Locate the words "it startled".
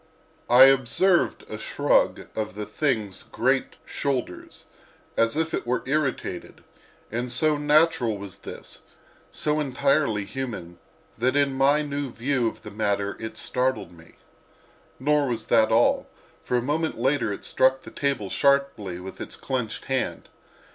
13.19-13.91